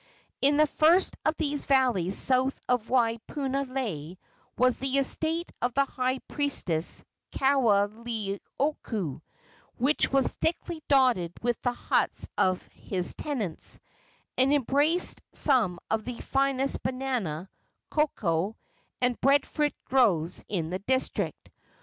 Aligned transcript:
In 0.41 0.57
the 0.57 0.65
first 0.65 1.15
of 1.25 1.35
these 1.35 1.65
valleys 1.67 2.17
south 2.17 2.59
of 2.67 2.87
Waipunalei 2.89 4.17
was 4.57 4.79
the 4.79 4.97
estate 4.97 5.51
of 5.61 5.75
the 5.75 5.85
high 5.85 6.17
priest 6.27 6.71
Kaoleioku, 7.33 9.21
which 9.77 10.11
was 10.11 10.27
thickly 10.27 10.81
dotted 10.87 11.33
with 11.43 11.61
the 11.61 11.73
huts 11.73 12.27
of 12.35 12.63
his 12.73 13.13
tenants, 13.13 13.79
and 14.39 14.51
embraced 14.51 15.21
some 15.33 15.77
of 15.91 16.03
the 16.03 16.17
finest 16.19 16.81
banana, 16.81 17.47
cocoa 17.91 18.57
and 19.01 19.21
breadfruit 19.21 19.75
groves 19.85 20.43
in 20.49 20.71
the 20.71 20.79
district. 20.79 21.51